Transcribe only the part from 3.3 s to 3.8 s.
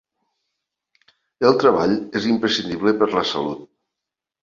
salut.